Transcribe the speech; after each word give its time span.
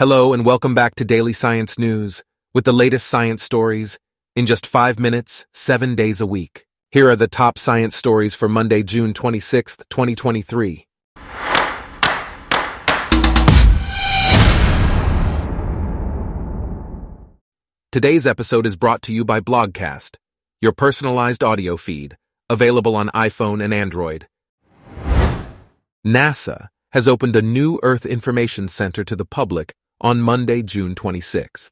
Hello 0.00 0.32
and 0.32 0.46
welcome 0.46 0.74
back 0.74 0.94
to 0.94 1.04
Daily 1.04 1.34
Science 1.34 1.78
News 1.78 2.22
with 2.54 2.64
the 2.64 2.72
latest 2.72 3.06
science 3.06 3.42
stories 3.42 3.98
in 4.34 4.46
just 4.46 4.66
five 4.66 4.98
minutes, 4.98 5.44
seven 5.52 5.94
days 5.94 6.22
a 6.22 6.26
week. 6.26 6.64
Here 6.90 7.10
are 7.10 7.16
the 7.16 7.28
top 7.28 7.58
science 7.58 7.94
stories 7.94 8.34
for 8.34 8.48
Monday, 8.48 8.82
June 8.82 9.12
26th, 9.12 9.82
2023. 9.90 10.86
Today's 17.92 18.26
episode 18.26 18.64
is 18.64 18.76
brought 18.76 19.02
to 19.02 19.12
you 19.12 19.26
by 19.26 19.40
Blogcast, 19.40 20.16
your 20.62 20.72
personalized 20.72 21.44
audio 21.44 21.76
feed, 21.76 22.16
available 22.48 22.96
on 22.96 23.10
iPhone 23.10 23.62
and 23.62 23.74
Android. 23.74 24.26
NASA 26.06 26.68
has 26.92 27.06
opened 27.06 27.36
a 27.36 27.42
new 27.42 27.78
Earth 27.82 28.06
Information 28.06 28.66
Center 28.66 29.04
to 29.04 29.14
the 29.14 29.26
public 29.26 29.74
on 30.00 30.20
Monday, 30.20 30.62
June 30.62 30.94
26th. 30.94 31.70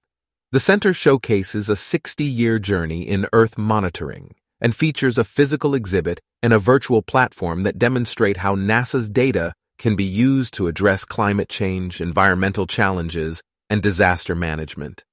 The 0.52 0.60
center 0.60 0.92
showcases 0.92 1.68
a 1.68 1.74
60-year 1.74 2.58
journey 2.58 3.02
in 3.02 3.26
Earth 3.32 3.58
monitoring 3.58 4.34
and 4.60 4.74
features 4.74 5.18
a 5.18 5.24
physical 5.24 5.74
exhibit 5.74 6.20
and 6.42 6.52
a 6.52 6.58
virtual 6.58 7.02
platform 7.02 7.62
that 7.64 7.78
demonstrate 7.78 8.38
how 8.38 8.56
NASA's 8.56 9.10
data 9.10 9.52
can 9.78 9.96
be 9.96 10.04
used 10.04 10.54
to 10.54 10.66
address 10.66 11.04
climate 11.04 11.48
change, 11.48 12.00
environmental 12.00 12.66
challenges, 12.66 13.42
and 13.70 13.82
disaster 13.82 14.34
management. 14.34 15.04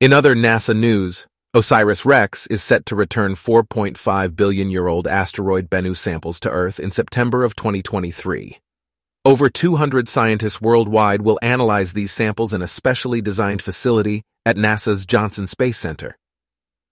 In 0.00 0.12
other 0.12 0.34
NASA 0.34 0.76
news, 0.76 1.26
OSIRIS-REx 1.54 2.46
is 2.48 2.62
set 2.62 2.84
to 2.86 2.96
return 2.96 3.34
4.5 3.34 4.36
billion-year-old 4.36 5.06
asteroid 5.06 5.70
Bennu 5.70 5.96
samples 5.96 6.38
to 6.40 6.50
Earth 6.50 6.78
in 6.78 6.90
September 6.90 7.44
of 7.44 7.56
2023. 7.56 8.58
Over 9.26 9.50
200 9.50 10.08
scientists 10.08 10.60
worldwide 10.60 11.22
will 11.22 11.40
analyze 11.42 11.94
these 11.94 12.12
samples 12.12 12.54
in 12.54 12.62
a 12.62 12.68
specially 12.68 13.20
designed 13.20 13.60
facility 13.60 14.22
at 14.44 14.54
NASA's 14.54 15.04
Johnson 15.04 15.48
Space 15.48 15.76
Center. 15.76 16.16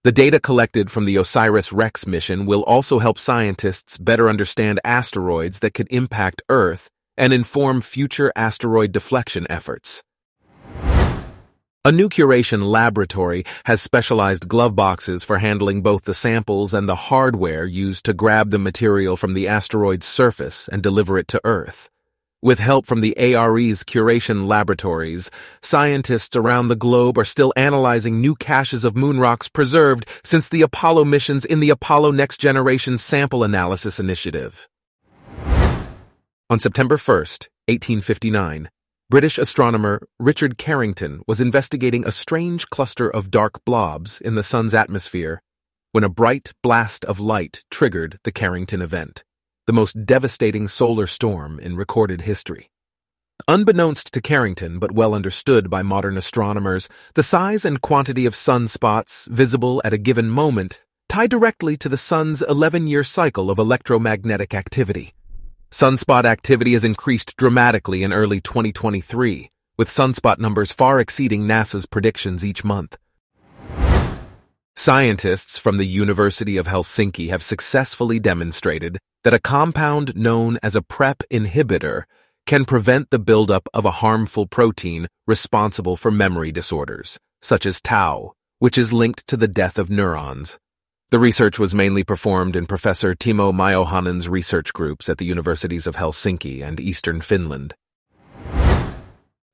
The 0.03 0.11
data 0.11 0.41
collected 0.41 0.91
from 0.91 1.05
the 1.05 1.17
OSIRIS-REx 1.17 2.09
mission 2.09 2.45
will 2.45 2.65
also 2.65 2.99
help 2.99 3.21
scientists 3.21 3.99
better 3.99 4.29
understand 4.29 4.81
asteroids 4.83 5.61
that 5.61 5.75
could 5.75 5.87
impact 5.93 6.43
Earth 6.49 6.91
and 7.17 7.33
inform 7.33 7.81
future 7.81 8.33
asteroid 8.35 8.91
deflection 8.91 9.47
efforts. 9.49 10.03
A 11.85 11.93
new 11.93 12.09
curation 12.09 12.65
laboratory 12.65 13.45
has 13.67 13.81
specialized 13.81 14.49
glove 14.49 14.75
boxes 14.75 15.23
for 15.23 15.39
handling 15.39 15.83
both 15.83 16.03
the 16.03 16.15
samples 16.15 16.75
and 16.75 16.89
the 16.89 16.97
hardware 16.97 17.65
used 17.65 18.05
to 18.07 18.13
grab 18.13 18.51
the 18.51 18.59
material 18.59 19.17
from 19.17 19.35
the 19.35 19.47
asteroid's 19.47 20.05
surface 20.05 20.67
and 20.67 20.83
deliver 20.83 21.17
it 21.17 21.29
to 21.29 21.41
Earth. 21.45 21.91
With 22.45 22.59
help 22.59 22.85
from 22.85 23.01
the 23.01 23.17
ARES 23.17 23.85
curation 23.85 24.47
laboratories, 24.47 25.31
scientists 25.63 26.37
around 26.37 26.69
the 26.69 26.77
globe 26.77 27.17
are 27.17 27.25
still 27.25 27.55
analyzing 27.57 28.21
new 28.21 28.35
caches 28.35 28.85
of 28.85 28.95
moon 28.95 29.19
rocks 29.19 29.49
preserved 29.49 30.07
since 30.23 30.51
the 30.51 30.61
Apollo 30.61 31.07
missions 31.07 31.47
in 31.47 31.61
the 31.61 31.71
Apollo 31.71 32.11
Next 32.11 32.37
Generation 32.37 32.99
Sample 32.99 33.45
Analysis 33.45 33.99
Initiative. 33.99 34.69
On 36.51 36.61
September 36.61 36.99
1, 36.99 37.17
1859, 37.17 38.69
British 39.09 39.39
astronomer 39.39 40.07
Richard 40.19 40.59
Carrington 40.59 41.23
was 41.27 41.41
investigating 41.41 42.07
a 42.07 42.13
strange 42.13 42.67
cluster 42.67 43.09
of 43.09 43.31
dark 43.31 43.65
blobs 43.65 44.21
in 44.21 44.35
the 44.35 44.43
Sun's 44.43 44.75
atmosphere 44.75 45.41
when 45.93 46.05
a 46.05 46.11
bright 46.11 46.53
blast 46.63 47.07
of 47.07 47.21
light 47.21 47.65
triggered 47.71 48.19
the 48.25 48.33
Carrington 48.33 48.83
event, 48.83 49.25
the 49.67 49.73
most 49.73 50.05
devastating 50.05 50.69
solar 50.69 51.07
storm 51.07 51.59
in 51.59 51.77
recorded 51.77 52.23
history. 52.23 52.71
Unbeknownst 53.49 54.13
to 54.13 54.21
Carrington, 54.21 54.79
but 54.79 54.93
well 54.93 55.15
understood 55.15 55.69
by 55.69 55.83
modern 55.83 56.17
astronomers, 56.17 56.89
the 57.15 57.23
size 57.23 57.65
and 57.65 57.81
quantity 57.81 58.27
of 58.27 58.35
sunspots 58.35 59.27
visible 59.29 59.81
at 59.85 59.93
a 59.93 59.99
given 59.99 60.29
moment 60.29 60.83
tie 61.09 61.27
directly 61.27 61.77
to 61.77 61.89
the 61.89 61.97
Sun's 61.97 62.43
11-year 62.43 63.05
cycle 63.05 63.51
of 63.51 63.59
electromagnetic 63.59 64.55
activity. 64.55 65.15
Sunspot 65.71 66.25
activity 66.25 66.73
has 66.73 66.85
increased 66.85 67.37
dramatically 67.37 68.03
in 68.03 68.13
early 68.13 68.41
2023, 68.41 69.51
with 69.77 69.89
sunspot 69.89 70.39
numbers 70.39 70.73
far 70.73 71.01
exceeding 71.01 71.43
NASA's 71.43 71.87
predictions 71.87 72.45
each 72.45 72.65
month. 72.65 72.97
Scientists 74.77 75.57
from 75.57 75.77
the 75.77 75.87
University 75.87 76.57
of 76.57 76.67
Helsinki 76.67 77.29
have 77.29 77.45
successfully 77.45 78.19
demonstrated 78.19 78.99
that 79.23 79.33
a 79.33 79.39
compound 79.39 80.17
known 80.17 80.59
as 80.65 80.75
a 80.75 80.83
PREP 80.83 81.23
inhibitor 81.31 82.03
can 82.45 82.65
prevent 82.65 83.11
the 83.11 83.21
buildup 83.21 83.69
of 83.73 83.85
a 83.85 84.03
harmful 84.03 84.49
protein 84.49 85.07
responsible 85.29 85.97
for 85.97 86.11
memory 86.11 86.51
disorders, 86.51 87.21
such 87.41 87.67
as 87.67 87.81
tau, 87.81 88.33
which 88.59 88.77
is 88.77 88.93
linked 88.93 89.25
to 89.29 89.37
the 89.37 89.47
death 89.47 89.79
of 89.79 89.91
neurons. 89.91 90.59
The 91.11 91.21
research 91.21 91.57
was 91.57 91.73
mainly 91.73 92.03
performed 92.03 92.57
in 92.57 92.67
Professor 92.67 93.15
Timo 93.15 93.53
Myöhänen's 93.53 94.29
research 94.29 94.73
groups 94.73 95.09
at 95.09 95.19
the 95.19 95.25
universities 95.25 95.87
of 95.87 95.95
Helsinki 95.95 96.65
and 96.65 96.81
Eastern 96.81 97.21
Finland. 97.21 97.75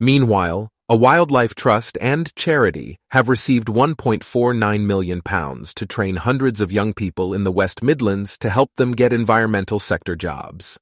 Meanwhile, 0.01 0.71
a 0.91 0.97
wildlife 0.97 1.55
trust 1.55 1.97
and 2.01 2.34
charity 2.34 2.99
have 3.12 3.28
received 3.28 3.69
1.49 3.69 4.84
million 4.84 5.23
pounds 5.23 5.73
to 5.73 5.87
train 5.87 6.17
hundreds 6.17 6.61
of 6.61 6.73
young 6.73 6.93
people 6.93 7.33
in 7.33 7.45
the 7.45 7.53
West 7.53 7.81
Midlands 7.81 8.37
to 8.37 8.51
help 8.51 8.75
them 8.75 8.91
get 8.91 9.12
environmental 9.12 9.78
sector 9.78 10.17
jobs. 10.17 10.81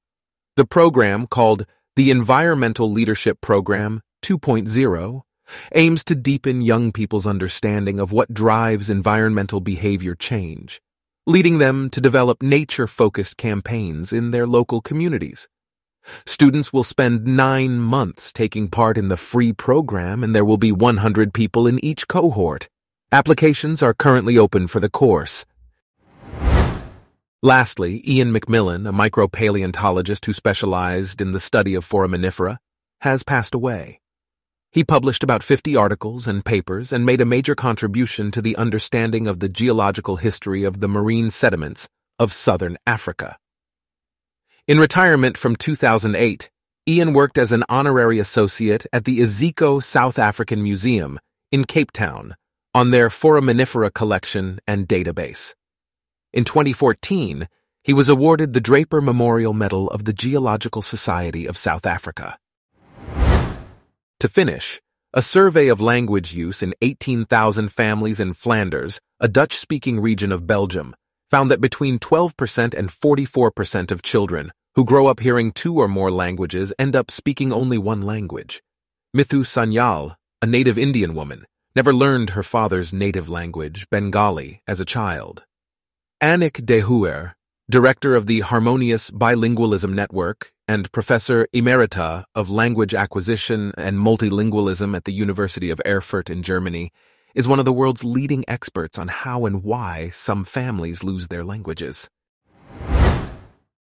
The 0.57 0.65
program, 0.65 1.27
called 1.27 1.67
the 1.95 2.11
Environmental 2.11 2.91
Leadership 2.91 3.43
Program 3.43 4.01
2.0, 4.23 5.21
aims 5.75 6.05
to 6.05 6.15
deepen 6.15 6.63
young 6.63 6.91
people's 6.91 7.27
understanding 7.27 8.01
of 8.01 8.11
what 8.11 8.33
drives 8.33 8.89
environmental 8.89 9.61
behavior 9.61 10.15
change, 10.15 10.81
leading 11.27 11.59
them 11.59 11.91
to 11.91 12.01
develop 12.01 12.43
nature-focused 12.43 13.37
campaigns 13.37 14.15
in 14.15 14.31
their 14.31 14.47
local 14.47 14.81
communities. 14.81 15.49
Students 16.27 16.73
will 16.73 16.85
spend 16.85 17.27
nine 17.27 17.79
months 17.79 18.33
taking 18.33 18.69
part 18.69 18.99
in 18.99 19.09
the 19.09 19.17
free 19.17 19.53
program 19.53 20.23
and 20.25 20.35
there 20.35 20.45
will 20.45 20.57
be 20.57 20.73
100 20.73 21.33
people 21.35 21.67
in 21.67 21.83
each 21.85 22.09
cohort. 22.09 22.69
Applications 23.11 23.83
are 23.83 23.95
currently 23.95 24.37
open 24.37 24.67
for 24.67 24.81
the 24.81 24.91
course. 24.91 25.45
Lastly, 27.43 28.03
Ian 28.05 28.33
McMillan, 28.33 28.89
a 28.89 28.93
micropaleontologist 28.93 30.25
who 30.27 30.33
specialized 30.33 31.21
in 31.21 31.31
the 31.31 31.39
study 31.39 31.75
of 31.75 31.87
foraminifera, 31.87 32.59
has 33.03 33.23
passed 33.23 33.55
away. 33.55 34.01
He 34.73 34.85
published 34.85 35.23
about 35.23 35.43
50 35.43 35.77
articles 35.77 36.29
and 36.29 36.45
papers 36.45 36.93
and 36.93 37.07
made 37.07 37.21
a 37.21 37.25
major 37.25 37.55
contribution 37.55 38.31
to 38.33 38.43
the 38.43 38.57
understanding 38.57 39.27
of 39.27 39.41
the 39.41 39.49
geological 39.49 40.17
history 40.17 40.65
of 40.65 40.81
the 40.81 40.89
marine 40.89 41.31
sediments 41.31 41.89
of 42.19 42.33
southern 42.33 42.77
Africa. 42.87 43.39
In 44.69 44.79
retirement 44.79 45.39
from 45.39 45.57
2008, 45.57 46.51
Ian 46.87 47.15
worked 47.15 47.39
as 47.39 47.53
an 47.53 47.65
honorary 47.71 48.19
associate 48.19 48.85
at 48.93 49.07
the 49.07 49.21
Iziko 49.21 49.83
South 49.83 50.19
African 50.19 50.63
Museum 50.63 51.19
in 51.51 51.65
Cape 51.65 51.91
Town 51.91 52.37
on 52.75 52.91
their 52.91 53.09
foraminifera 53.09 53.95
collection 53.95 54.61
and 54.67 54.87
database. 54.87 55.55
In 56.35 56.45
2014, 56.45 57.49
he 57.83 57.95
was 57.95 58.11
awarded 58.11 58.53
the 58.53 58.61
Draper 58.61 59.01
Memorial 59.01 59.55
Medal 59.55 59.89
of 59.89 60.05
the 60.05 60.13
Geological 60.13 60.83
Society 60.83 61.47
of 61.47 61.57
South 61.57 61.87
Africa. 61.87 62.37
To 64.21 64.29
finish, 64.29 64.83
a 65.15 65.23
survey 65.23 65.69
of 65.69 65.81
language 65.81 66.35
use 66.35 66.63
in 66.63 66.75
18,000 66.83 67.73
families 67.73 68.21
in 68.21 68.35
Flanders, 68.35 69.01
a 69.19 69.29
Dutch-speaking 69.29 69.99
region 69.99 70.31
of 70.31 70.47
Belgium, 70.47 70.95
found 71.31 71.51
that 71.51 71.61
between 71.61 71.99
12% 71.99 72.75
and 72.75 72.89
44% 72.89 73.91
of 73.91 74.03
children 74.03 74.53
who 74.75 74.85
grow 74.85 75.07
up 75.07 75.21
hearing 75.21 75.53
two 75.53 75.77
or 75.77 75.89
more 75.89 76.11
languages 76.11 76.73
end 76.79 76.95
up 76.95 77.11
speaking 77.11 77.53
only 77.53 77.79
one 77.79 78.01
language. 78.01 78.63
Mithu 79.17 79.45
Sanyal, 79.45 80.17
a 80.41 80.47
native 80.47 80.79
Indian 80.79 81.15
woman, 81.15 81.47
never 81.75 81.93
learned 81.93 82.31
her 82.31 82.43
father's 82.43 82.93
native 82.93 83.29
language, 83.29 83.89
Bengali, 83.91 84.63
as 84.67 84.81
a 84.81 84.85
child. 84.85 85.45
Annick 86.23 86.65
De 86.65 86.81
Houwer, 86.81 87.35
director 87.71 88.15
of 88.15 88.27
the 88.27 88.41
Harmonious 88.41 89.11
Bilingualism 89.11 89.93
Network 89.93 90.53
and 90.67 90.91
professor 90.93 91.47
emerita 91.55 92.25
of 92.35 92.51
language 92.51 92.95
acquisition 92.95 93.73
and 93.77 93.99
multilingualism 93.99 94.97
at 94.97 95.05
the 95.05 95.13
University 95.13 95.71
of 95.71 95.81
Erfurt 95.87 96.31
in 96.31 96.43
Germany, 96.43 96.93
is 97.35 97.49
one 97.49 97.59
of 97.59 97.65
the 97.65 97.73
world's 97.73 98.05
leading 98.05 98.45
experts 98.49 98.99
on 98.99 99.09
how 99.09 99.47
and 99.47 99.63
why 99.63 100.11
some 100.11 100.45
families 100.45 101.05
lose 101.05 101.29
their 101.29 101.45
languages. 101.45 102.09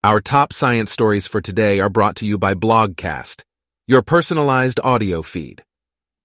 Our 0.04 0.19
top 0.19 0.51
science 0.51 0.92
stories 0.92 1.28
for 1.28 1.42
today 1.42 1.80
are 1.80 1.90
brought 1.90 2.18
to 2.18 2.25
you 2.25 2.38
by 2.38 2.56
Blogcast, 2.56 3.44
your 3.88 4.01
personalized 4.01 4.80
audio 4.84 5.22
feed. 5.22 5.63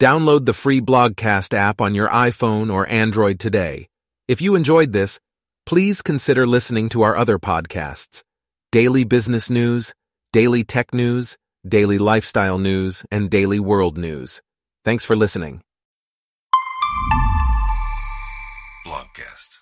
Download 0.00 0.46
the 0.46 0.52
free 0.52 0.80
Blogcast 0.80 1.54
app 1.54 1.80
on 1.80 1.94
your 1.94 2.08
iPhone 2.08 2.72
or 2.72 2.88
Android 2.88 3.38
today. 3.38 3.88
If 4.26 4.40
you 4.40 4.54
enjoyed 4.54 4.92
this, 4.92 5.20
please 5.66 6.02
consider 6.02 6.46
listening 6.46 6.88
to 6.90 7.02
our 7.02 7.16
other 7.16 7.38
podcasts 7.38 8.22
Daily 8.72 9.04
Business 9.04 9.48
News, 9.50 9.94
Daily 10.32 10.64
Tech 10.64 10.92
News, 10.92 11.36
daily 11.66 11.98
lifestyle 11.98 12.58
news, 12.58 13.04
and 13.10 13.30
daily 13.30 13.60
world 13.60 13.98
news. 13.98 14.40
Thanks 14.84 15.04
for 15.04 15.16
listening. 15.16 15.62
Blogcast. 19.18 19.57